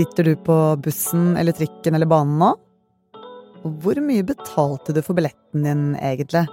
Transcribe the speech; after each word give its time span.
Sitter 0.00 0.24
du 0.24 0.36
på 0.36 0.54
bussen 0.80 1.34
eller 1.36 1.52
trikken 1.52 1.92
eller 1.94 2.08
banen 2.08 2.38
nå? 2.40 2.46
Hvor 3.82 3.98
mye 4.00 4.24
betalte 4.24 4.94
du 4.96 5.02
for 5.04 5.18
billetten 5.18 5.66
din, 5.66 5.82
egentlig? 6.00 6.46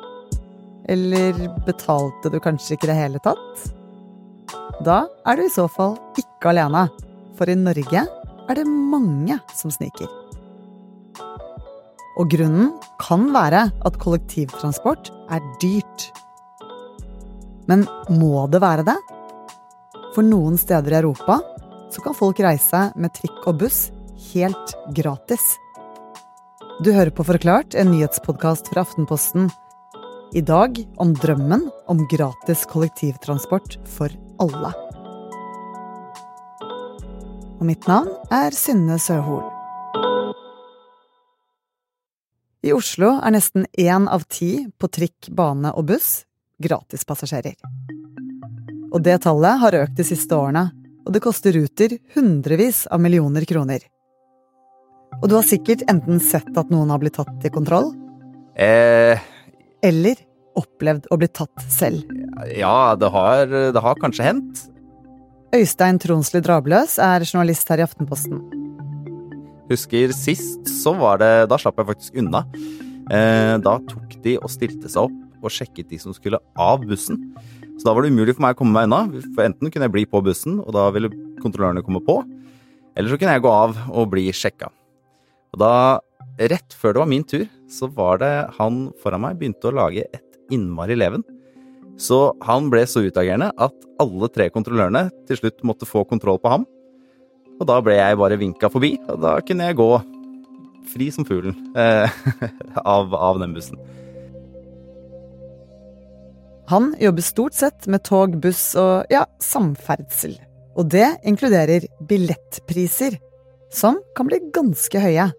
Eller 0.92 1.40
betalte 1.64 2.28
du 2.34 2.42
kanskje 2.44 2.76
ikke 2.76 2.90
i 2.90 2.92
det 2.92 2.98
hele 2.98 3.22
tatt? 3.24 3.64
Da 4.84 4.98
er 5.24 5.40
du 5.40 5.46
i 5.46 5.54
så 5.54 5.70
fall 5.72 5.96
ikke 6.20 6.52
alene, 6.52 6.90
for 7.40 7.48
i 7.48 7.56
Norge 7.56 8.04
er 8.04 8.60
det 8.60 8.68
mange 8.68 9.40
som 9.56 9.72
sniker. 9.72 10.12
Og 12.20 12.28
grunnen 12.36 12.74
kan 13.00 13.30
være 13.32 13.70
at 13.72 14.04
kollektivtransport 14.04 15.14
er 15.32 15.54
dyrt. 15.64 16.10
Men 17.72 17.88
må 18.12 18.50
det 18.52 18.60
være 18.60 18.92
det? 18.92 19.00
For 20.12 20.36
noen 20.36 20.60
steder 20.60 20.98
i 20.98 21.06
Europa 21.06 21.40
så 21.92 22.02
kan 22.04 22.16
folk 22.18 22.40
reise 22.44 22.88
med 23.00 23.14
trikk 23.16 23.46
og 23.48 23.62
buss 23.64 23.88
helt 24.34 24.76
gratis. 24.96 25.56
Du 26.84 26.92
hører 26.94 27.14
på 27.16 27.26
Forklart, 27.26 27.76
en 27.76 27.90
nyhetspodkast 27.92 28.70
fra 28.70 28.84
Aftenposten. 28.86 29.50
I 30.36 30.44
dag 30.46 30.78
om 31.02 31.14
drømmen 31.18 31.64
om 31.90 32.04
gratis 32.12 32.66
kollektivtransport 32.70 33.80
for 33.90 34.14
alle. 34.44 34.74
Og 37.58 37.66
mitt 37.66 37.88
navn 37.90 38.12
er 38.30 38.54
Synne 38.54 39.00
Søhol. 39.02 39.46
I 42.68 42.74
Oslo 42.76 43.16
er 43.24 43.34
nesten 43.34 43.66
én 43.80 44.06
av 44.12 44.28
ti 44.30 44.68
på 44.78 44.90
trikk, 44.92 45.32
bane 45.32 45.72
og 45.74 45.88
buss 45.90 46.26
gratispassasjerer. 46.62 47.56
Og 48.92 49.02
det 49.06 49.22
tallet 49.24 49.62
har 49.62 49.78
økt 49.82 49.98
de 49.98 50.06
siste 50.06 50.36
årene, 50.36 50.68
og 51.08 51.14
det 51.16 51.24
koster 51.24 51.56
Ruter 51.56 51.96
hundrevis 52.18 52.84
av 52.92 53.00
millioner 53.02 53.48
kroner. 53.48 53.86
Og 55.22 55.30
du 55.32 55.38
har 55.38 55.46
sikkert 55.48 55.86
enten 55.90 56.20
sett 56.22 56.52
at 56.60 56.70
noen 56.70 56.92
har 56.92 57.00
blitt 57.02 57.16
tatt 57.18 57.48
i 57.48 57.54
kontroll, 57.54 57.94
Eh, 58.58 59.20
eller 59.86 60.18
opplevd 60.58 61.12
å 61.14 61.18
bli 61.22 61.28
tatt 61.30 61.62
selv. 61.70 62.10
ja, 62.58 62.96
det 62.98 63.10
har, 63.14 63.46
det 63.46 63.84
har 63.86 64.00
kanskje 64.02 64.26
hendt. 64.26 64.64
Øystein 65.54 66.00
Tronsli 66.02 66.42
Drabløs 66.42 66.98
er 66.98 67.22
journalist 67.22 67.70
her 67.70 67.84
i 67.84 67.86
Aftenposten. 67.86 68.42
Husker 69.70 70.12
sist, 70.16 70.66
så 70.82 70.96
var 70.98 71.20
det 71.22 71.50
Da 71.52 71.58
slapp 71.60 71.78
jeg 71.78 71.90
faktisk 71.92 72.18
unna. 72.18 72.42
Eh, 73.14 73.56
da 73.62 73.78
tok 73.88 74.18
de 74.24 74.40
og 74.42 74.50
stilte 74.50 74.90
seg 74.90 75.06
opp 75.06 75.44
og 75.44 75.54
sjekket 75.54 75.92
de 75.94 76.00
som 76.02 76.16
skulle 76.18 76.42
av 76.58 76.82
bussen. 76.82 77.22
Så 77.78 77.86
da 77.86 77.94
var 77.94 78.04
det 78.04 78.12
umulig 78.14 78.34
for 78.34 78.46
meg 78.46 78.56
å 78.56 78.60
komme 78.60 78.74
meg 78.74 78.88
unna. 78.90 79.22
For 79.36 79.46
enten 79.46 79.72
kunne 79.72 79.88
jeg 79.88 79.94
bli 79.94 80.06
på 80.10 80.22
bussen, 80.26 80.58
og 80.64 80.74
da 80.76 80.88
ville 80.96 81.12
kontrollørene 81.44 81.86
komme 81.86 82.02
på. 82.06 82.20
Eller 82.98 83.14
så 83.14 83.20
kunne 83.22 83.36
jeg 83.36 83.46
gå 83.46 83.54
av 83.54 83.78
og 83.94 84.10
bli 84.14 84.26
sjekka. 84.34 84.72
Og 85.54 85.62
da, 85.62 85.74
rett 86.50 86.74
før 86.78 86.96
det 86.96 87.04
var 87.04 87.12
min 87.12 87.26
tur, 87.28 87.46
så 87.70 87.90
var 87.94 88.24
det 88.24 88.32
han 88.58 88.88
foran 89.04 89.24
meg 89.24 89.38
begynte 89.38 89.70
å 89.70 89.76
lage 89.78 90.08
et 90.10 90.40
innmari 90.54 90.98
leven. 90.98 91.26
Så 92.02 92.32
han 92.46 92.72
ble 92.74 92.84
så 92.90 93.04
utagerende 93.06 93.52
at 93.58 93.86
alle 94.02 94.30
tre 94.34 94.50
kontrollørene 94.54 95.08
til 95.30 95.40
slutt 95.40 95.64
måtte 95.66 95.90
få 95.90 96.04
kontroll 96.10 96.42
på 96.42 96.52
ham. 96.54 96.66
Og 97.58 97.66
da 97.70 97.80
ble 97.82 97.98
jeg 97.98 98.20
bare 98.22 98.38
vinka 98.38 98.70
forbi, 98.70 98.96
og 99.10 99.22
da 99.24 99.38
kunne 99.46 99.70
jeg 99.70 99.80
gå 99.80 99.90
fri 100.88 101.10
som 101.14 101.26
fuglen 101.28 101.56
eh, 101.78 102.20
av, 102.96 103.14
av 103.14 103.42
den 103.42 103.56
bussen. 103.58 103.80
Han 106.68 106.92
jobber 107.00 107.24
stort 107.24 107.56
sett 107.56 107.88
med 107.88 108.04
tog, 108.04 108.34
buss 108.44 108.74
og 108.76 109.08
ja, 109.14 109.24
samferdsel. 109.40 110.36
Og 110.78 110.90
det 110.92 111.08
inkluderer 111.28 111.88
billettpriser, 112.10 113.16
som 113.72 114.02
kan 114.18 114.28
bli 114.28 114.42
ganske 114.56 115.00
høye. 115.00 115.30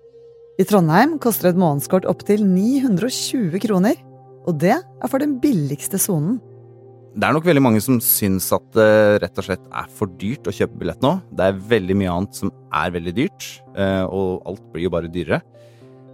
I 0.59 0.67
Trondheim 0.67 1.19
koster 1.23 1.51
et 1.51 1.61
månedskort 1.61 2.09
opptil 2.09 2.43
920 2.49 3.61
kroner, 3.63 4.01
og 4.49 4.57
det 4.63 4.75
er 4.79 5.11
for 5.13 5.21
den 5.23 5.37
billigste 5.43 6.01
sonen. 6.01 6.41
Det 7.19 7.27
er 7.27 7.35
nok 7.35 7.47
veldig 7.49 7.63
mange 7.65 7.81
som 7.83 8.01
syns 8.05 8.49
at 8.55 8.65
det 8.77 8.89
rett 9.23 9.39
og 9.41 9.47
slett 9.47 9.63
er 9.69 9.87
for 10.01 10.11
dyrt 10.21 10.49
å 10.49 10.55
kjøpe 10.55 10.81
billett 10.81 11.05
nå. 11.05 11.17
Det 11.35 11.45
er 11.45 11.63
veldig 11.77 11.97
mye 11.99 12.13
annet 12.15 12.41
som 12.41 12.53
er 12.73 12.93
veldig 12.95 13.15
dyrt, 13.17 13.49
eh, 13.77 14.05
og 14.07 14.49
alt 14.49 14.65
blir 14.73 14.87
jo 14.87 14.93
bare 14.97 15.13
dyrere. 15.13 15.43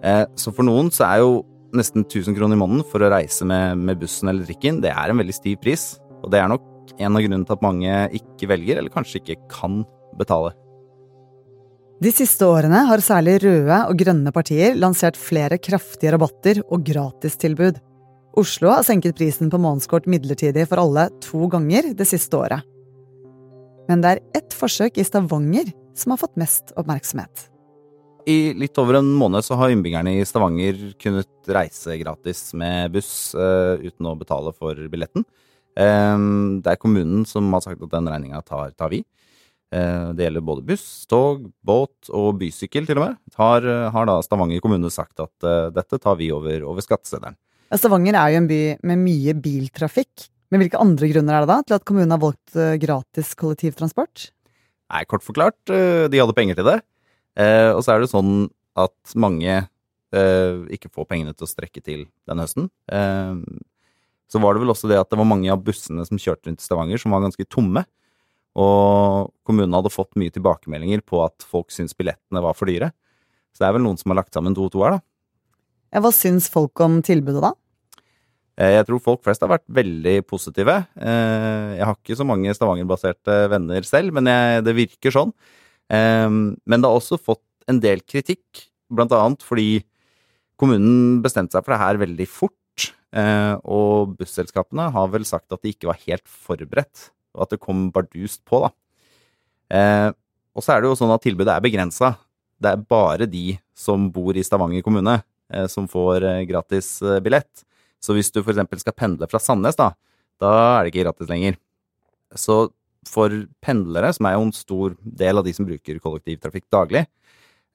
Eh, 0.02 0.24
Så 0.34 0.52
for 0.52 0.66
noen 0.66 0.90
så 0.90 1.06
er 1.06 1.22
jo 1.22 1.44
nesten 1.78 2.04
1000 2.04 2.36
kroner 2.36 2.56
i 2.56 2.60
måneden 2.60 2.84
for 2.88 3.02
å 3.02 3.10
reise 3.12 3.46
med, 3.48 3.80
med 3.80 4.00
bussen 4.00 4.30
eller 4.30 4.46
trikken, 4.48 4.80
det 4.84 4.92
er 4.94 5.10
en 5.10 5.20
veldig 5.20 5.36
stiv 5.36 5.60
pris. 5.62 5.94
Og 6.24 6.32
det 6.32 6.40
er 6.40 6.50
nok 6.50 6.94
en 6.98 7.16
av 7.16 7.24
grunnene 7.24 7.46
til 7.48 7.56
at 7.56 7.64
mange 7.64 7.96
ikke 8.18 8.50
velger, 8.50 8.78
eller 8.78 8.92
kanskje 8.92 9.20
ikke 9.20 9.40
kan 9.52 9.82
betale. 10.18 10.54
De 12.02 12.10
siste 12.12 12.44
årene 12.44 12.82
har 12.88 13.02
særlig 13.04 13.38
røde 13.44 13.80
og 13.88 13.96
grønne 13.96 14.32
partier 14.34 14.74
lansert 14.76 15.16
flere 15.16 15.60
kraftige 15.62 16.12
rabatter 16.12 16.60
og 16.66 16.82
gratistilbud. 16.84 17.78
Oslo 18.40 18.72
har 18.74 18.82
senket 18.84 19.16
prisen 19.16 19.50
på 19.50 19.60
månedskort 19.62 20.08
midlertidig 20.10 20.66
for 20.68 20.82
alle 20.82 21.06
to 21.22 21.46
ganger 21.52 21.92
det 21.94 22.08
siste 22.10 22.36
året. 22.36 22.66
Men 23.88 24.02
det 24.02 24.10
er 24.10 24.22
ett 24.40 24.56
forsøk 24.56 24.98
i 24.98 25.06
Stavanger 25.06 25.70
som 25.94 26.14
har 26.14 26.20
fått 26.24 26.38
mest 26.40 26.74
oppmerksomhet. 26.80 27.48
I 28.24 28.54
litt 28.56 28.78
over 28.80 28.98
en 29.00 29.10
måned 29.18 29.44
så 29.44 29.56
har 29.60 29.72
innbyggerne 29.72 30.14
i 30.16 30.24
Stavanger 30.24 30.78
kunnet 31.00 31.48
reise 31.52 31.96
gratis 32.00 32.46
med 32.56 32.94
buss 32.94 33.34
uh, 33.36 33.76
uten 33.82 34.08
å 34.08 34.14
betale 34.16 34.52
for 34.56 34.78
billetten. 34.88 35.26
Um, 35.76 36.62
det 36.64 36.72
er 36.72 36.80
kommunen 36.80 37.26
som 37.28 37.50
har 37.52 37.64
sagt 37.64 37.82
at 37.84 37.92
den 37.92 38.08
regninga 38.08 38.40
tar, 38.46 38.72
tar 38.78 38.92
vi. 38.94 39.02
Uh, 39.74 40.14
det 40.16 40.24
gjelder 40.24 40.46
både 40.46 40.64
buss, 40.70 40.86
tog, 41.10 41.50
båt 41.66 42.08
og 42.16 42.38
bysykkel 42.40 42.88
til 42.88 43.02
og 43.02 43.10
med. 43.10 43.18
Har, 43.36 43.68
har 43.92 44.08
da 44.08 44.16
Stavanger 44.24 44.64
kommune 44.64 44.92
sagt 44.94 45.20
at 45.20 45.34
uh, 45.44 45.68
dette 45.74 46.00
tar 46.00 46.16
vi 46.20 46.30
over, 46.32 46.64
over 46.64 46.86
skatteseddelen. 46.86 47.36
Stavanger 47.74 48.16
er 48.16 48.32
jo 48.32 48.40
en 48.40 48.48
by 48.48 48.62
med 48.88 49.04
mye 49.04 49.36
biltrafikk. 49.36 50.30
Men 50.52 50.62
hvilke 50.62 50.80
andre 50.80 51.08
grunner 51.10 51.34
er 51.36 51.44
det 51.44 51.50
da 51.50 51.60
til 51.66 51.76
at 51.76 51.84
kommunen 51.88 52.14
har 52.14 52.20
valgt 52.22 52.56
gratis 52.78 53.32
kollektivtransport? 53.36 54.28
Nei, 54.92 55.00
kort 55.10 55.24
forklart, 55.26 55.56
de 55.66 56.20
hadde 56.20 56.36
penger 56.36 56.60
til 56.60 56.68
det. 56.68 56.76
Eh, 57.34 57.70
og 57.74 57.82
så 57.82 57.94
er 57.94 58.02
det 58.02 58.10
sånn 58.12 58.48
at 58.78 59.14
mange 59.18 59.54
eh, 59.54 60.56
ikke 60.74 60.90
får 60.92 61.08
pengene 61.10 61.34
til 61.34 61.46
å 61.46 61.50
strekke 61.50 61.82
til 61.82 62.06
den 62.28 62.42
høsten. 62.42 62.68
Eh, 62.90 63.34
så 64.30 64.40
var 64.42 64.54
det 64.54 64.64
vel 64.64 64.74
også 64.74 64.90
det 64.90 64.98
at 65.00 65.10
det 65.10 65.18
var 65.20 65.28
mange 65.28 65.50
av 65.52 65.62
bussene 65.62 66.06
som 66.06 66.20
kjørte 66.20 66.48
rundt 66.48 66.62
i 66.62 66.66
Stavanger 66.66 67.02
som 67.02 67.14
var 67.14 67.24
ganske 67.26 67.46
tomme. 67.50 67.84
Og 68.54 69.32
kommunen 69.46 69.74
hadde 69.74 69.92
fått 69.92 70.14
mye 70.18 70.32
tilbakemeldinger 70.34 71.02
på 71.06 71.24
at 71.24 71.42
folk 71.46 71.74
syntes 71.74 71.96
billettene 71.98 72.42
var 72.42 72.54
for 72.54 72.70
dyre. 72.70 72.92
Så 73.54 73.62
det 73.62 73.68
er 73.68 73.76
vel 73.76 73.84
noen 73.86 73.98
som 73.98 74.10
har 74.12 74.22
lagt 74.22 74.34
sammen 74.34 74.54
to 74.54 74.66
og 74.66 74.72
to 74.74 74.82
her, 74.82 74.96
da. 74.96 75.04
Ja, 75.94 76.02
hva 76.02 76.10
syns 76.14 76.48
folk 76.50 76.78
om 76.82 76.98
tilbudet 77.06 77.42
da? 77.44 77.52
Jeg 78.54 78.86
tror 78.86 79.00
folk 79.02 79.22
flest 79.26 79.42
har 79.42 79.50
vært 79.50 79.66
veldig 79.74 80.14
positive. 80.30 80.74
Jeg 80.94 81.86
har 81.86 81.94
ikke 81.98 82.16
så 82.18 82.26
mange 82.26 82.54
Stavanger-baserte 82.54 83.38
venner 83.50 83.86
selv, 83.86 84.14
men 84.14 84.30
jeg, 84.30 84.62
det 84.66 84.74
virker 84.78 85.14
sånn. 85.14 85.34
Eh, 85.94 86.28
Men 86.30 86.80
det 86.82 86.88
har 86.90 86.98
også 86.98 87.20
fått 87.20 87.42
en 87.70 87.80
del 87.80 88.02
kritikk, 88.04 88.66
blant 88.92 89.12
annet 89.16 89.42
fordi 89.46 89.82
kommunen 90.60 91.22
bestemte 91.24 91.56
seg 91.56 91.64
for 91.64 91.74
det 91.74 91.82
her 91.82 92.00
veldig 92.02 92.28
fort. 92.30 92.90
eh, 93.14 93.54
Og 93.64 94.16
busselskapene 94.18 94.90
har 94.92 95.08
vel 95.12 95.24
sagt 95.28 95.52
at 95.54 95.62
de 95.62 95.72
ikke 95.72 95.88
var 95.92 96.00
helt 96.06 96.26
forberedt, 96.26 97.10
og 97.34 97.42
at 97.46 97.54
det 97.54 97.60
kom 97.62 97.90
bardust 97.94 98.42
på, 98.44 98.60
da. 98.66 98.70
Eh, 99.70 100.12
Og 100.56 100.62
så 100.62 100.74
er 100.76 100.82
det 100.82 100.86
jo 100.90 100.94
sånn 100.98 101.10
at 101.14 101.22
tilbudet 101.24 101.50
er 101.50 101.60
begrensa. 101.64 102.12
Det 102.62 102.70
er 102.70 102.76
bare 102.88 103.26
de 103.26 103.58
som 103.74 104.04
bor 104.14 104.36
i 104.38 104.44
Stavanger 104.46 104.84
kommune, 104.86 105.16
eh, 105.50 105.66
som 105.66 105.88
får 105.88 106.22
eh, 106.22 106.44
gratis 106.46 107.00
billett. 107.22 107.64
Så 108.00 108.14
hvis 108.14 108.30
du 108.30 108.38
eksempel 108.40 108.78
skal 108.78 108.94
pendle 108.94 109.26
fra 109.26 109.40
Sandnes, 109.40 109.74
da, 109.74 109.92
da 110.38 110.52
er 110.78 110.84
det 110.84 110.92
ikke 110.92 111.06
gratis 111.08 111.28
lenger. 111.28 111.56
Så 112.36 112.70
for 113.10 113.32
pendlere, 113.64 114.12
som 114.14 114.28
er 114.28 114.36
jo 114.36 114.46
en 114.46 114.54
stor 114.56 114.96
del 115.04 115.40
av 115.40 115.46
de 115.46 115.54
som 115.56 115.66
bruker 115.68 116.00
kollektivtrafikk 116.02 116.66
daglig, 116.72 117.04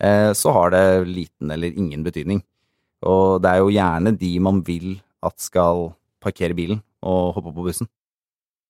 eh, 0.01 0.31
så 0.37 0.53
har 0.55 0.73
det 0.75 0.83
liten 1.09 1.51
eller 1.51 1.75
ingen 1.75 2.03
betydning. 2.05 2.41
Og 3.07 3.39
det 3.43 3.51
er 3.51 3.63
jo 3.63 3.71
gjerne 3.73 4.15
de 4.19 4.33
man 4.43 4.63
vil 4.65 4.97
at 5.23 5.39
skal 5.39 5.91
parkere 6.23 6.55
bilen 6.55 6.81
og 7.05 7.35
hoppe 7.37 7.53
på 7.55 7.65
bussen. 7.69 7.89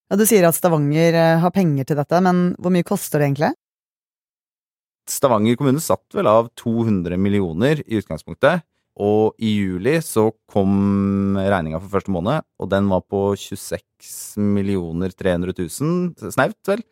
Ja, 0.10 0.18
Du 0.18 0.26
sier 0.26 0.48
at 0.48 0.58
Stavanger 0.58 1.14
eh, 1.14 1.40
har 1.42 1.54
penger 1.54 1.86
til 1.86 2.00
dette, 2.00 2.22
men 2.26 2.54
hvor 2.58 2.74
mye 2.74 2.86
koster 2.86 3.22
det 3.22 3.30
egentlig? 3.30 3.54
Stavanger 5.10 5.58
kommune 5.58 5.82
satt 5.82 6.06
vel 6.14 6.30
av 6.30 6.50
200 6.58 7.18
millioner 7.18 7.82
i 7.86 7.98
utgangspunktet, 7.98 8.66
og 9.00 9.40
i 9.40 9.54
juli 9.62 9.96
så 10.04 10.28
kom 10.52 11.38
regninga 11.40 11.80
for 11.80 11.96
første 11.96 12.12
måned, 12.12 12.44
og 12.60 12.70
den 12.72 12.90
var 12.92 13.06
på 13.08 13.32
26 13.40 14.44
millioner 14.44 15.14
300 15.16 15.56
000, 15.56 16.32
snaut 16.36 16.60
vel. 16.68 16.84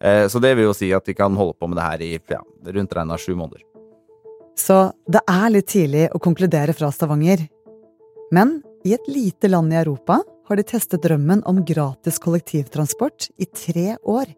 Eh, 0.00 0.26
Så 0.28 0.40
det 0.40 0.54
vil 0.56 0.68
jo 0.68 0.76
si 0.76 0.92
at 0.92 1.04
de 1.04 1.14
kan 1.16 1.36
holde 1.36 1.56
på 1.56 1.68
med 1.68 1.80
det 1.80 1.86
her 1.88 2.04
i 2.04 2.12
ja, 2.28 2.42
rundt 2.76 2.96
regna 2.96 3.16
sju 3.18 3.34
måneder. 3.34 3.64
Så 4.56 4.92
det 5.08 5.22
er 5.28 5.48
litt 5.50 5.70
tidlig 5.72 6.08
å 6.12 6.20
konkludere 6.20 6.74
fra 6.76 6.90
Stavanger. 6.92 7.46
Men 8.32 8.60
i 8.84 8.92
et 8.94 9.08
lite 9.08 9.48
land 9.48 9.72
i 9.72 9.80
Europa 9.80 10.20
har 10.48 10.58
de 10.58 10.66
testet 10.66 11.02
drømmen 11.04 11.44
om 11.48 11.64
gratis 11.64 12.18
kollektivtransport 12.20 13.30
i 13.40 13.46
tre 13.46 13.96
år. 14.04 14.28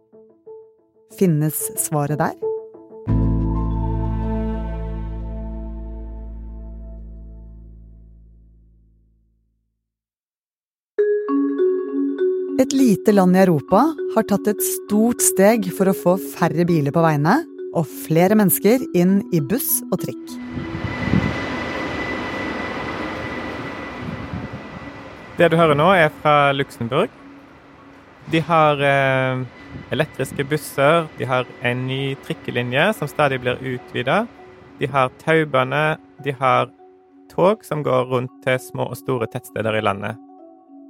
Finnes 1.19 1.59
svaret 1.81 2.21
der? 2.21 2.52
Et 12.61 12.73
lite 12.73 13.13
land 13.13 13.37
i 13.37 13.41
Europa 13.41 13.81
har 14.15 14.25
tatt 14.29 14.49
et 14.51 14.61
stort 14.67 15.23
steg 15.25 15.71
for 15.73 15.89
å 15.89 15.95
få 15.97 16.13
færre 16.21 16.67
biler 16.69 16.93
på 16.93 17.01
veiene 17.01 17.39
og 17.73 17.87
flere 17.89 18.37
mennesker 18.37 18.83
inn 18.99 19.23
i 19.33 19.41
buss 19.41 19.79
og 19.89 20.03
trikk. 20.03 20.35
Det 25.41 25.49
du 25.49 25.57
hører 25.57 25.79
nå, 25.81 25.89
er 25.97 26.13
fra 26.21 26.53
Luxembourg. 26.53 27.09
De 28.31 28.43
har 28.45 28.85
eh, 28.85 29.41
elektriske 29.97 30.45
busser, 30.45 31.09
de 31.17 31.27
har 31.27 31.49
en 31.65 31.87
ny 31.89 32.13
trikkelinje 32.27 32.91
som 33.01 33.09
stadig 33.09 33.41
blir 33.41 33.65
utvida. 33.65 34.27
De 34.77 34.93
har 34.93 35.09
taubane, 35.25 35.97
de 36.21 36.37
har 36.37 36.69
tog 37.33 37.65
som 37.65 37.81
går 37.81 38.13
rundt 38.13 38.37
til 38.45 38.61
små 38.61 38.91
og 38.93 39.01
store 39.01 39.31
tettsteder 39.33 39.81
i 39.81 39.85
landet. 39.89 40.21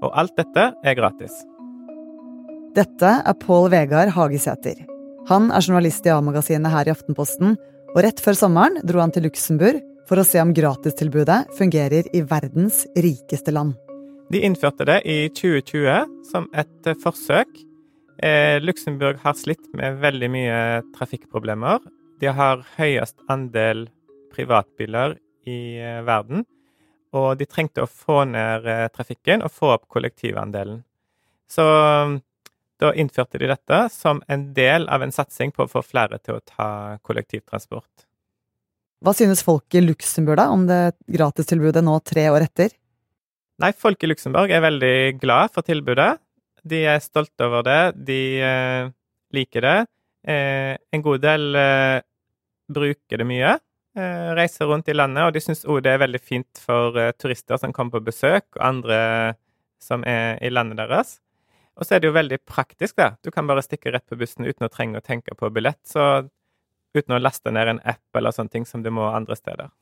Og 0.03 0.11
alt 0.19 0.35
dette 0.35 0.73
er 0.83 0.99
gratis. 0.99 1.45
Dette 2.73 3.09
er 3.21 3.35
Pål 3.37 3.67
Vegard 3.69 4.15
Hagesæter. 4.15 4.79
Han 5.29 5.51
er 5.53 5.61
journalist 5.61 6.07
i 6.09 6.13
A-magasinet 6.15 6.73
her 6.73 6.89
i 6.89 6.93
Aftenposten, 6.95 7.59
og 7.93 7.99
rett 8.01 8.23
før 8.25 8.39
sommeren 8.39 8.79
dro 8.89 9.03
han 9.03 9.13
til 9.13 9.27
Luxembourg 9.27 9.83
for 10.09 10.17
å 10.17 10.25
se 10.25 10.41
om 10.41 10.55
gratistilbudet 10.57 11.53
fungerer 11.59 12.09
i 12.17 12.23
verdens 12.25 12.87
rikeste 12.97 13.53
land. 13.53 13.75
De 14.33 14.41
innførte 14.49 14.87
det 14.89 15.03
i 15.05 15.19
2020 15.37 16.17
som 16.31 16.49
et 16.57 16.89
eh, 16.89 16.97
forsøk. 17.05 17.53
Eh, 18.25 18.57
Luxembourg 18.65 19.21
har 19.21 19.37
slitt 19.37 19.69
med 19.77 20.01
veldig 20.01 20.33
mye 20.33 20.65
trafikkproblemer. 20.97 21.85
De 22.25 22.33
har 22.33 22.65
høyest 22.79 23.21
andel 23.29 23.85
privatbiler 24.33 25.19
i 25.45 25.77
eh, 25.77 26.01
verden. 26.09 26.49
Og 27.13 27.37
de 27.37 27.45
trengte 27.45 27.85
å 27.85 27.93
få 27.93 28.23
ned 28.33 28.65
eh, 28.65 28.87
trafikken 28.97 29.45
og 29.45 29.53
få 29.53 29.75
opp 29.77 29.91
kollektivandelen. 29.93 30.81
Så 31.53 31.69
da 32.83 32.93
innførte 32.99 33.41
de 33.41 33.49
dette 33.51 33.79
som 33.95 34.23
en 34.29 34.49
del 34.57 34.89
av 34.93 35.05
en 35.05 35.15
satsing 35.15 35.55
på 35.55 35.67
å 35.67 35.71
få 35.71 35.85
flere 35.87 36.19
til 36.21 36.39
å 36.39 36.45
ta 36.45 36.69
kollektivtransport. 37.07 38.07
Hva 39.03 39.15
synes 39.19 39.43
folk 39.43 39.75
i 39.75 39.83
Luxembourg 39.83 40.39
da 40.39 40.51
om 40.55 40.69
det 40.69 40.83
gratistilbudet 41.11 41.83
nå 41.83 41.97
tre 42.07 42.29
år 42.31 42.47
etter? 42.47 42.75
Nei, 43.63 43.73
folk 43.75 44.03
i 44.03 44.11
Luxembourg 44.11 44.51
er 44.51 44.63
veldig 44.63 44.95
glad 45.23 45.53
for 45.55 45.67
tilbudet. 45.67 46.15
De 46.63 46.85
er 46.87 47.03
stolte 47.03 47.49
over 47.49 47.67
det. 47.67 47.81
De 48.07 48.21
eh, 48.43 48.93
liker 49.35 49.67
det. 49.67 49.77
Eh, 50.23 50.79
en 50.95 51.03
god 51.03 51.23
del 51.25 51.59
eh, 51.59 51.99
bruker 52.71 53.23
det 53.23 53.27
mye. 53.27 53.57
Eh, 53.99 54.31
reiser 54.39 54.71
rundt 54.71 54.89
i 54.89 54.97
landet, 54.97 55.27
og 55.27 55.35
de 55.35 55.43
syns 55.43 55.67
òg 55.69 55.83
det 55.85 55.93
er 55.93 56.01
veldig 56.01 56.21
fint 56.23 56.63
for 56.63 56.97
eh, 56.97 57.13
turister 57.19 57.59
som 57.61 57.75
kommer 57.77 57.99
på 57.99 58.07
besøk, 58.07 58.47
og 58.55 58.63
andre 58.65 59.01
som 59.83 60.07
er 60.09 60.39
i 60.41 60.53
landet 60.53 60.79
deres. 60.81 61.19
Og 61.79 61.87
så 61.87 61.97
er 61.97 62.03
det 62.03 62.11
jo 62.11 62.17
veldig 62.17 62.39
praktisk, 62.45 62.97
da. 63.01 63.15
Du 63.25 63.31
kan 63.33 63.49
bare 63.49 63.65
stikke 63.65 63.93
rett 63.95 64.05
på 64.09 64.19
bussen 64.21 64.45
uten 64.45 64.67
å 64.67 64.73
trenge 64.73 65.01
å 65.01 65.05
tenke 65.05 65.35
på 65.39 65.49
billett. 65.55 65.81
Så 65.89 66.29
uten 66.93 67.17
å 67.17 67.21
laste 67.23 67.53
ned 67.55 67.71
en 67.71 67.81
app 67.81 68.19
eller 68.19 68.35
sånne 68.35 68.53
ting 68.53 68.69
som 68.69 68.85
du 68.85 68.91
må 68.93 69.09
andre 69.09 69.37
steder. 69.39 69.73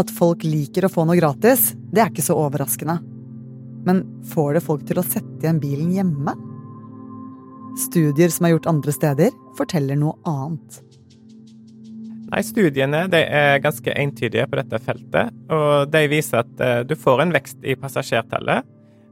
At 0.00 0.12
folk 0.12 0.44
liker 0.44 0.86
å 0.86 0.92
få 0.92 1.04
noe 1.08 1.18
gratis, 1.18 1.72
det 1.92 2.04
er 2.04 2.12
ikke 2.12 2.24
så 2.24 2.36
overraskende. 2.40 2.98
Men 3.88 4.04
får 4.32 4.56
det 4.56 4.64
folk 4.64 4.86
til 4.88 5.00
å 5.00 5.04
sette 5.04 5.42
igjen 5.42 5.60
bilen 5.60 5.92
hjemme? 5.96 6.36
Studier 7.80 8.32
som 8.32 8.46
er 8.46 8.54
gjort 8.54 8.68
andre 8.70 8.94
steder, 8.94 9.36
forteller 9.56 9.98
noe 9.98 10.14
annet. 10.28 10.82
Nei, 12.32 12.40
Studiene 12.44 13.02
de 13.12 13.20
er 13.24 13.58
ganske 13.64 13.92
entydige 13.92 14.46
på 14.48 14.56
dette 14.60 14.80
feltet. 14.84 15.32
og 15.52 15.90
De 15.92 16.04
viser 16.08 16.40
at 16.40 16.62
uh, 16.64 16.80
du 16.88 16.94
får 16.96 17.26
en 17.26 17.34
vekst 17.34 17.64
i 17.64 17.76
passasjertallet, 17.76 18.68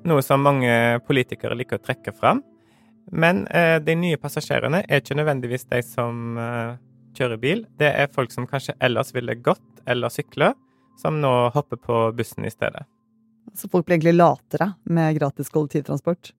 noe 0.09 0.23
som 0.25 0.43
mange 0.45 0.73
politikere 1.07 1.57
liker 1.59 1.81
å 1.81 1.85
trekke 1.85 2.15
fram. 2.17 2.43
Men 3.11 3.45
uh, 3.51 3.79
de 3.83 3.97
nye 3.99 4.21
passasjerene 4.21 4.85
er 4.87 5.03
ikke 5.03 5.19
nødvendigvis 5.19 5.67
de 5.71 5.83
som 5.87 6.39
uh, 6.39 6.79
kjører 7.17 7.41
bil. 7.43 7.65
Det 7.81 7.91
er 7.91 8.13
folk 8.15 8.33
som 8.35 8.49
kanskje 8.51 8.77
ellers 8.81 9.15
ville 9.17 9.35
gått 9.41 9.85
eller 9.91 10.13
sykla, 10.13 10.53
som 11.01 11.21
nå 11.23 11.33
hopper 11.55 11.81
på 11.81 12.03
bussen 12.17 12.47
i 12.47 12.53
stedet. 12.53 12.85
Så 13.57 13.69
folk 13.69 13.87
blir 13.87 13.99
egentlig 13.99 14.19
latere 14.19 14.73
med 14.85 15.17
gratis 15.19 15.51
kollektivtransport? 15.51 16.33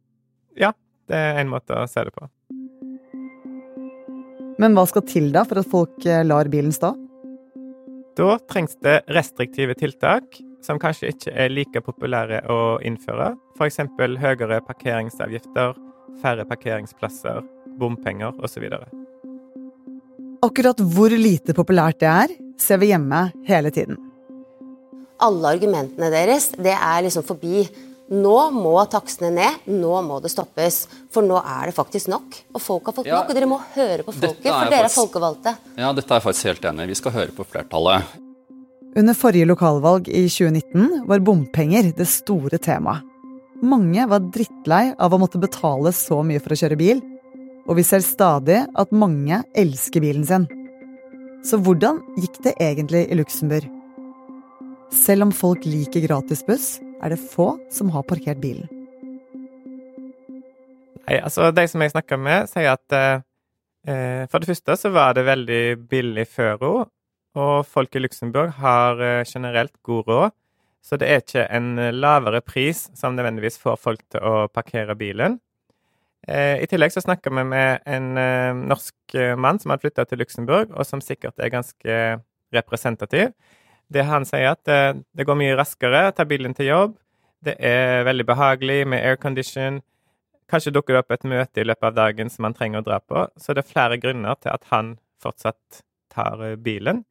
Ja, 0.59 0.71
det 1.11 1.17
er 1.17 1.41
en 1.41 1.51
måte 1.51 1.75
å 1.75 1.87
se 1.89 2.05
det 2.07 2.13
på. 2.15 2.29
Men 4.61 4.77
hva 4.77 4.85
skal 4.87 5.03
til 5.09 5.31
da 5.33 5.43
for 5.47 5.61
at 5.61 5.69
folk 5.71 6.05
eh, 6.05 6.21
lar 6.27 6.49
bilen 6.53 6.73
stå? 6.75 6.93
Da 8.19 8.35
trengs 8.51 8.75
det 8.85 8.99
restriktive 9.09 9.73
tiltak 9.79 10.37
som 10.65 10.79
kanskje 10.81 11.11
ikke 11.13 11.33
er 11.33 11.53
like 11.53 11.81
populære 11.85 12.43
å 12.51 12.59
innføre. 12.85 13.33
F.eks. 13.57 13.81
høyere 14.21 14.61
parkeringsavgifter, 14.67 15.73
færre 16.21 16.45
parkeringsplasser, 16.49 17.41
bompenger 17.79 18.37
osv. 18.43 18.69
Akkurat 20.41 20.85
hvor 20.93 21.13
lite 21.13 21.57
populært 21.57 22.01
det 22.01 22.13
er, 22.13 22.39
ser 22.61 22.81
vi 22.81 22.93
hjemme 22.93 23.27
hele 23.49 23.73
tiden 23.73 23.99
alle 25.21 25.55
argumentene 25.55 26.09
deres, 26.13 26.51
det 26.57 26.73
er 26.75 27.05
liksom 27.05 27.25
forbi. 27.25 27.65
Nå 28.11 28.37
må 28.51 28.73
takstene 28.91 29.29
ned, 29.31 29.69
nå 29.71 29.93
må 30.03 30.17
det 30.23 30.33
stoppes. 30.33 30.81
For 31.13 31.23
nå 31.23 31.37
er 31.39 31.69
det 31.69 31.75
faktisk 31.77 32.09
nok. 32.11 32.41
Og 32.51 32.63
folk 32.63 32.89
har 32.89 32.97
fått 32.97 33.07
ja, 33.07 33.21
nok, 33.21 33.31
og 33.31 33.37
dere 33.37 33.47
må 33.47 33.61
høre 33.77 34.03
på 34.03 34.15
folket, 34.17 34.49
for 34.49 34.73
dere 34.73 34.89
er 34.89 34.95
folkevalgte. 34.95 35.55
Ja, 35.77 35.93
dette 35.95 36.11
er 36.11 36.19
jeg 36.19 36.27
faktisk 36.27 36.51
helt 36.51 36.67
enig 36.73 36.89
i. 36.89 36.91
Vi 36.91 36.99
skal 36.99 37.15
høre 37.15 37.37
på 37.37 37.47
flertallet. 37.47 38.19
Under 38.91 39.15
forrige 39.15 39.47
lokalvalg 39.47 40.09
i 40.11 40.25
2019 40.27 41.05
var 41.07 41.21
bompenger 41.23 41.93
det 41.95 42.07
store 42.11 42.57
temaet. 42.59 43.05
Mange 43.63 44.03
var 44.09 44.25
drittlei 44.33 44.89
av 44.99 45.13
å 45.13 45.19
måtte 45.21 45.39
betale 45.39 45.93
så 45.95 46.17
mye 46.25 46.41
for 46.41 46.51
å 46.51 46.57
kjøre 46.59 46.79
bil, 46.79 46.99
og 47.69 47.77
vi 47.77 47.85
ser 47.87 48.03
stadig 48.03 48.57
at 48.65 48.91
mange 48.91 49.37
elsker 49.55 50.03
bilen 50.03 50.25
sin. 50.27 50.49
Så 51.45 51.61
hvordan 51.61 52.01
gikk 52.19 52.41
det 52.43 52.55
egentlig 52.59 53.05
i 53.07 53.19
Luxembourg? 53.21 53.69
Selv 54.91 55.29
om 55.29 55.31
folk 55.31 55.63
liker 55.63 56.03
gratisbuss, 56.03 56.81
er 56.99 57.13
det 57.13 57.21
få 57.21 57.53
som 57.71 57.93
har 57.95 58.03
parkert 58.09 58.41
bilen. 58.43 58.67
Nei, 61.07 61.21
altså 61.21 61.53
De 61.55 61.63
som 61.69 61.81
jeg 61.81 61.93
snakka 61.93 62.17
med, 62.19 62.49
sier 62.51 62.73
at 62.75 62.97
eh, 62.97 64.25
for 64.27 64.41
det 64.41 64.51
første 64.51 64.75
så 64.83 64.91
var 64.91 65.15
det 65.15 65.29
veldig 65.29 65.63
billig 65.87 66.27
før 66.27 66.67
òg. 66.73 66.89
Og 67.39 67.61
folk 67.67 67.95
i 67.95 68.01
Luxembourg 68.03 68.51
har 68.59 68.99
eh, 69.01 69.23
generelt 69.27 69.73
god 69.87 70.07
råd. 70.07 70.35
Så 70.81 70.97
det 70.97 71.07
er 71.07 71.21
ikke 71.21 71.45
en 71.53 71.75
lavere 71.93 72.41
pris 72.41 72.87
som 72.97 73.15
nødvendigvis 73.15 73.59
får 73.61 73.77
folk 73.79 74.01
til 74.11 74.23
å 74.25 74.47
parkere 74.51 74.95
bilen. 74.97 75.37
Eh, 76.27 76.61
I 76.61 76.67
tillegg 76.69 76.93
så 76.93 77.01
snakker 77.01 77.33
vi 77.33 77.43
med 77.49 77.85
en 77.89 78.17
eh, 78.17 78.53
norsk 78.53 79.15
eh, 79.17 79.35
mann 79.37 79.61
som 79.61 79.73
har 79.73 79.81
flytta 79.81 80.05
til 80.05 80.21
Luxembourg, 80.21 80.73
og 80.73 80.85
som 80.85 81.01
sikkert 81.01 81.39
er 81.41 81.53
ganske 81.53 82.01
representativ. 82.53 83.31
Det 83.91 84.05
han 84.07 84.25
sier, 84.27 84.53
at 84.53 84.69
eh, 84.69 84.99
det 85.17 85.25
går 85.27 85.39
mye 85.39 85.55
raskere 85.57 86.07
å 86.09 86.15
ta 86.15 86.25
bilen 86.29 86.57
til 86.57 86.69
jobb. 86.69 86.97
Det 87.41 87.55
er 87.57 88.05
veldig 88.05 88.27
behagelig 88.29 88.83
med 88.93 89.01
aircondition. 89.01 89.81
Kanskje 90.51 90.73
dukker 90.75 90.93
det 90.97 91.05
opp 91.05 91.15
et 91.15 91.29
møte 91.29 91.63
i 91.63 91.65
løpet 91.65 91.89
av 91.89 91.97
dagen 91.97 92.29
som 92.29 92.45
han 92.45 92.57
trenger 92.57 92.83
å 92.83 92.89
dra 92.89 92.99
på. 93.01 93.25
Så 93.41 93.55
det 93.55 93.63
er 93.63 93.71
flere 93.71 93.97
grunner 94.01 94.37
til 94.41 94.53
at 94.53 94.67
han 94.69 94.97
fortsatt 95.23 95.81
tar 96.13 96.41
eh, 96.45 96.57
bilen. 96.59 97.03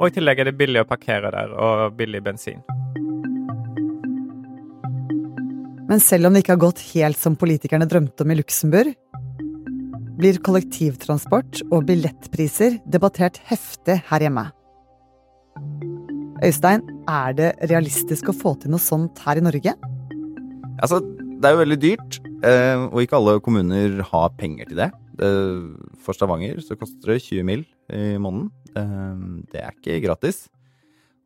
Og 0.00 0.08
i 0.08 0.14
tillegg 0.16 0.40
er 0.40 0.48
det 0.48 0.56
billig 0.56 0.80
å 0.80 0.88
parkere 0.88 1.32
der, 1.34 1.52
og 1.52 1.96
billig 1.98 2.22
bensin. 2.24 2.62
Men 5.90 6.00
selv 6.00 6.28
om 6.28 6.34
det 6.34 6.44
ikke 6.44 6.54
har 6.54 6.62
gått 6.62 6.80
helt 6.92 7.18
som 7.18 7.36
politikerne 7.36 7.88
drømte 7.90 8.24
om 8.24 8.32
i 8.32 8.38
Luxembourg, 8.38 8.94
blir 10.20 10.38
kollektivtransport 10.44 11.64
og 11.70 11.86
billettpriser 11.88 12.78
debattert 12.88 13.40
heftig 13.48 13.98
her 14.10 14.24
hjemme. 14.24 14.46
Øystein, 16.44 16.84
er 17.10 17.34
det 17.36 17.50
realistisk 17.68 18.30
å 18.30 18.36
få 18.36 18.54
til 18.60 18.72
noe 18.72 18.80
sånt 18.80 19.20
her 19.26 19.40
i 19.40 19.44
Norge? 19.44 19.74
Altså, 20.80 21.02
det 21.02 21.48
er 21.48 21.56
jo 21.56 21.60
veldig 21.60 21.80
dyrt, 21.82 22.20
eh, 22.46 22.86
og 22.86 23.02
ikke 23.02 23.18
alle 23.18 23.40
kommuner 23.44 24.00
har 24.12 24.32
penger 24.40 24.70
til 24.70 24.80
det. 24.80 24.90
For 25.20 26.16
Stavanger 26.16 26.62
så 26.64 26.76
koster 26.80 27.14
det 27.14 27.22
20 27.26 27.44
mill. 27.44 27.66
i 27.90 28.16
måneden. 28.22 28.48
Eh, 28.78 29.44
det 29.52 29.60
er 29.60 29.74
ikke 29.74 30.00
gratis. 30.06 30.48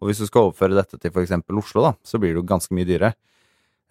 Og 0.00 0.08
hvis 0.08 0.20
du 0.22 0.26
skal 0.26 0.48
overføre 0.48 0.76
dette 0.76 0.98
til 0.98 1.12
f.eks. 1.12 1.34
Oslo, 1.52 1.84
da, 1.84 1.92
så 2.04 2.18
blir 2.18 2.34
det 2.34 2.42
jo 2.42 2.48
ganske 2.48 2.74
mye 2.74 2.88
dyrere. 2.88 3.12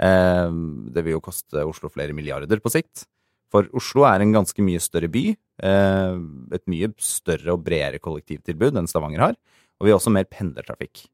Eh, 0.01 0.49
det 0.93 1.03
vil 1.05 1.17
jo 1.17 1.23
koste 1.23 1.63
Oslo 1.65 1.91
flere 1.93 2.15
milliarder 2.17 2.59
på 2.63 2.71
sikt. 2.73 3.05
For 3.53 3.69
Oslo 3.77 4.07
er 4.09 4.23
en 4.23 4.33
ganske 4.33 4.65
mye 4.65 4.81
større 4.81 5.09
by. 5.13 5.23
Eh, 5.69 6.19
et 6.57 6.65
mye 6.71 6.89
større 6.97 7.53
og 7.53 7.63
bredere 7.65 8.01
kollektivtilbud 8.01 8.79
enn 8.79 8.89
Stavanger 8.89 9.27
har. 9.29 9.37
Og 9.77 9.87
vi 9.87 9.93
har 9.93 9.99
også 9.99 10.13
mer 10.13 10.25
pendlertrafikk. 10.29 11.05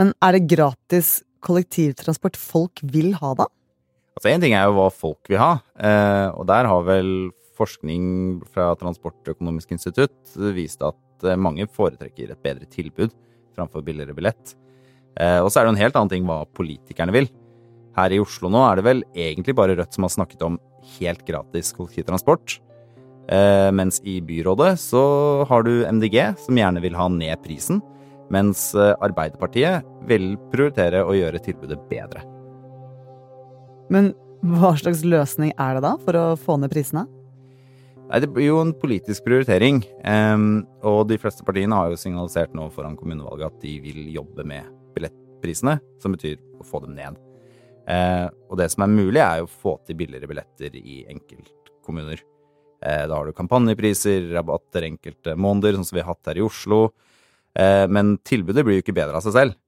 Men 0.00 0.14
er 0.24 0.34
det 0.34 0.48
gratis 0.50 1.20
kollektivtransport 1.42 2.38
folk 2.38 2.82
vil 2.82 3.12
ha, 3.18 3.34
da? 3.38 3.46
Altså 4.16 4.32
Én 4.32 4.42
ting 4.42 4.54
er 4.56 4.66
jo 4.68 4.76
hva 4.76 4.88
folk 4.92 5.30
vil 5.30 5.40
ha, 5.40 5.52
eh, 5.80 6.28
og 6.36 6.46
der 6.50 6.68
har 6.68 6.82
vel 6.86 7.10
forskning 7.62 8.40
fra 8.52 8.72
Transportøkonomisk 8.80 9.74
institutt 9.74 10.34
viste 10.56 10.88
at 10.90 11.28
eh, 11.28 11.38
mange 11.38 11.68
foretrekker 11.70 12.32
et 12.32 12.42
bedre 12.44 12.68
tilbud 12.70 13.14
framfor 13.56 13.84
billigere 13.86 14.16
billett. 14.16 14.56
Eh, 15.20 15.38
og 15.42 15.50
så 15.50 15.60
er 15.60 15.68
det 15.68 15.74
en 15.74 15.82
helt 15.82 15.98
annen 15.98 16.12
ting 16.12 16.26
hva 16.28 16.42
politikerne 16.56 17.14
vil. 17.14 17.30
Her 17.96 18.14
i 18.14 18.20
Oslo 18.22 18.50
nå 18.52 18.62
er 18.66 18.80
det 18.80 18.86
vel 18.86 19.04
egentlig 19.12 19.54
bare 19.56 19.76
Rødt 19.76 19.96
som 19.96 20.06
har 20.06 20.14
snakket 20.14 20.44
om 20.46 20.58
helt 20.96 21.24
gratis 21.28 21.74
kollektivtransport. 21.76 22.58
Eh, 23.32 23.68
mens 23.76 24.00
i 24.08 24.18
byrådet 24.24 24.74
så 24.82 25.02
har 25.48 25.68
du 25.68 25.84
MDG, 25.86 26.18
som 26.42 26.58
gjerne 26.58 26.82
vil 26.82 26.98
ha 26.98 27.08
ned 27.12 27.38
prisen. 27.44 27.82
Mens 28.32 28.70
Arbeiderpartiet 28.72 29.84
vil 30.08 30.38
prioritere 30.48 31.02
å 31.04 31.12
gjøre 31.12 31.42
tilbudet 31.44 31.76
bedre. 31.90 32.22
Men 33.92 34.14
hva 34.42 34.72
slags 34.80 35.04
løsning 35.06 35.52
er 35.60 35.76
det 35.76 35.84
da 35.84 35.92
for 36.02 36.16
å 36.18 36.24
få 36.40 36.56
ned 36.58 36.72
prisene? 36.72 37.04
Nei, 38.10 38.20
Det 38.20 38.28
blir 38.28 38.50
jo 38.50 38.60
en 38.60 38.72
politisk 38.76 39.24
prioritering. 39.24 39.82
Um, 40.04 40.64
og 40.84 41.06
de 41.10 41.18
fleste 41.20 41.44
partiene 41.46 41.76
har 41.78 41.92
jo 41.92 42.00
signalisert 42.00 42.54
nå 42.56 42.68
foran 42.74 42.96
kommunevalget 42.98 43.52
at 43.52 43.62
de 43.62 43.76
vil 43.84 44.02
jobbe 44.12 44.44
med 44.48 44.68
billettprisene, 44.96 45.78
som 46.02 46.16
betyr 46.16 46.40
å 46.60 46.66
få 46.66 46.82
dem 46.84 46.96
ned. 46.98 47.20
Uh, 47.88 48.28
og 48.50 48.58
det 48.60 48.68
som 48.70 48.84
er 48.84 48.92
mulig, 48.92 49.22
er 49.22 49.40
jo 49.40 49.48
å 49.48 49.56
få 49.64 49.78
til 49.86 49.98
billigere 49.98 50.28
billetter 50.30 50.76
i 50.78 51.02
enkeltkommuner. 51.10 52.22
Uh, 52.82 53.04
da 53.08 53.16
har 53.16 53.26
du 53.26 53.34
kampanjepriser, 53.38 54.28
rabatter 54.34 54.86
enkelte 54.90 55.34
måneder, 55.38 55.78
sånn 55.78 55.88
som 55.88 55.98
vi 55.98 56.04
har 56.04 56.12
hatt 56.12 56.30
her 56.30 56.38
i 56.42 56.46
Oslo. 56.46 56.84
Uh, 57.58 57.86
men 57.90 58.16
tilbudet 58.26 58.64
blir 58.66 58.78
jo 58.78 58.84
ikke 58.86 58.96
bedre 58.96 59.18
av 59.18 59.26
seg 59.26 59.38
selv. 59.38 59.58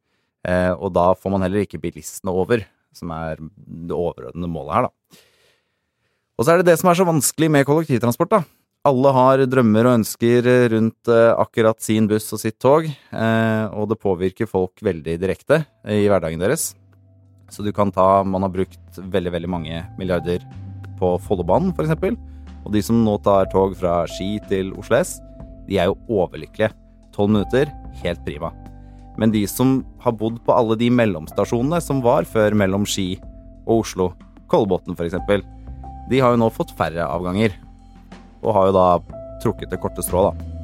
og 0.44 0.90
da 0.92 1.14
får 1.16 1.32
man 1.32 1.40
heller 1.40 1.62
ikke 1.64 1.78
bilistene 1.80 2.28
over, 2.28 2.60
som 2.92 3.08
er 3.16 3.38
det 3.40 3.96
overordnede 3.96 4.50
målet 4.52 4.74
her, 4.76 4.88
da. 4.90 5.22
Og 6.34 6.42
så 6.42 6.50
er 6.54 6.60
det 6.60 6.72
det 6.72 6.80
som 6.80 6.90
er 6.90 6.98
så 6.98 7.06
vanskelig 7.06 7.48
med 7.52 7.66
kollektivtransport, 7.68 8.32
da. 8.32 8.42
Alle 8.84 9.10
har 9.16 9.40
drømmer 9.48 9.86
og 9.86 10.00
ønsker 10.00 10.44
rundt 10.74 11.08
eh, 11.08 11.30
akkurat 11.40 11.78
sin 11.80 12.08
buss 12.10 12.26
og 12.34 12.40
sitt 12.42 12.58
tog, 12.60 12.88
eh, 12.90 13.64
og 13.72 13.86
det 13.88 14.00
påvirker 14.02 14.50
folk 14.50 14.82
veldig 14.84 15.14
direkte 15.22 15.62
i 15.88 16.02
hverdagen 16.10 16.42
deres. 16.42 16.74
Så 17.48 17.62
du 17.64 17.70
kan 17.72 17.92
ta 17.94 18.24
Man 18.26 18.42
har 18.42 18.52
brukt 18.52 18.98
veldig, 18.98 19.32
veldig 19.32 19.50
mange 19.50 19.80
milliarder 19.96 20.44
på 20.98 21.14
Follobanen, 21.22 21.72
f.eks. 21.72 22.18
Og 22.64 22.74
de 22.74 22.82
som 22.82 22.98
nå 23.06 23.14
tar 23.24 23.48
tog 23.52 23.76
fra 23.78 24.02
Ski 24.10 24.36
til 24.50 24.74
Oslo 24.76 25.00
S, 25.00 25.16
de 25.68 25.78
er 25.78 25.88
jo 25.88 25.98
overlykkelige. 26.10 26.74
Tolv 27.14 27.30
minutter, 27.30 27.70
helt 28.02 28.24
prima. 28.26 28.50
Men 29.16 29.30
de 29.30 29.46
som 29.46 29.78
har 30.02 30.18
bodd 30.18 30.42
på 30.44 30.52
alle 30.52 30.76
de 30.80 30.90
mellomstasjonene 30.90 31.78
som 31.84 32.02
var 32.04 32.26
før 32.26 32.58
mellom 32.58 32.84
Ski 32.88 33.14
og 33.64 33.84
Oslo, 33.84 34.12
Kolbotn 34.50 34.98
f.eks., 34.98 35.44
de 36.10 36.20
har 36.20 36.34
jo 36.34 36.40
nå 36.40 36.50
fått 36.52 36.74
færre 36.78 37.06
avganger. 37.08 37.54
Og 38.44 38.56
har 38.56 38.68
jo 38.68 38.76
da 38.76 38.88
trukket 39.44 39.72
det 39.72 39.80
korte 39.82 40.04
strå, 40.04 40.28
da. 40.28 40.54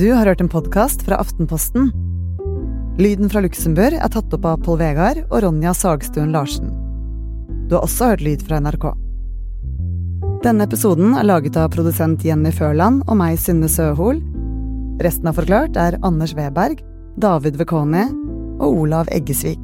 Du 0.00 0.12
har 0.14 0.24
hørt 0.24 0.40
en 0.40 0.48
podkast 0.48 1.02
fra 1.04 1.18
Aftenposten. 1.20 1.90
Lyden 2.96 3.28
fra 3.28 3.42
Luxembourg 3.44 3.98
er 3.98 4.12
tatt 4.14 4.32
opp 4.32 4.46
av 4.48 4.62
Pål 4.64 4.78
Vegard 4.80 5.20
og 5.26 5.42
Ronja 5.44 5.74
Sagstuen 5.76 6.32
Larsen. 6.32 6.70
Du 7.68 7.76
har 7.76 7.84
også 7.84 8.14
hørt 8.14 8.24
lyd 8.24 8.40
fra 8.46 8.62
NRK. 8.64 8.86
Denne 10.40 10.64
episoden 10.64 11.12
er 11.20 11.26
laget 11.28 11.56
av 11.60 11.66
produsent 11.74 12.22
Jenny 12.24 12.48
Førland 12.56 13.02
og 13.04 13.18
meg, 13.20 13.34
Synne 13.36 13.68
Søhol. 13.68 14.22
Resten 15.04 15.28
av 15.28 15.36
Forklart 15.36 15.76
er 15.76 15.98
Anders 16.00 16.32
Weberg, 16.38 16.80
David 17.20 17.58
Vekoni 17.60 18.06
og 18.56 18.78
Olav 18.86 19.10
Eggesvik. 19.12 19.60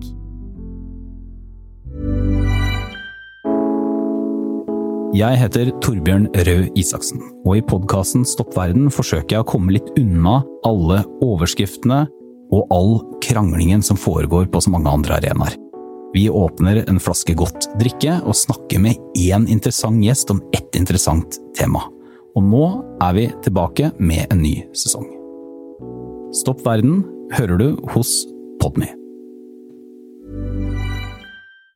Jeg 5.17 5.41
heter 5.41 5.73
Torbjørn 5.81 6.29
Røe 6.45 6.69
Isaksen, 6.77 7.25
og 7.49 7.57
i 7.57 7.65
podkasten 7.65 8.29
Stopp 8.29 8.53
verden 8.59 8.93
forsøker 8.93 9.39
jeg 9.39 9.47
å 9.47 9.49
komme 9.49 9.73
litt 9.79 9.89
unna 9.97 10.43
alle 10.69 11.07
overskriftene 11.25 12.05
og 12.53 12.69
all 12.69 12.99
kranglingen 13.25 13.81
som 13.81 13.97
foregår 13.97 14.53
på 14.53 14.61
så 14.61 14.77
mange 14.77 14.93
andre 14.93 15.23
arenaer. 15.23 15.57
Vi 16.17 16.31
åpner 16.31 16.79
en 16.89 16.97
flaske 17.03 17.35
godt 17.37 17.67
drikke 17.77 18.15
og 18.25 18.37
snakker 18.39 18.81
med 18.81 18.97
én 19.21 19.45
interessant 19.53 20.01
gjest 20.01 20.31
om 20.33 20.41
ett 20.57 20.79
interessant 20.79 21.37
tema. 21.59 21.83
Og 22.33 22.45
nå 22.45 22.65
er 23.05 23.17
vi 23.19 23.27
tilbake 23.45 23.91
med 24.01 24.33
en 24.33 24.41
ny 24.41 24.55
sesong. 24.73 25.05
Stopp 26.41 26.65
verden 26.65 27.03
hører 27.37 27.61
du 27.61 27.69
hos 27.93 28.23
Podme. 28.63 28.89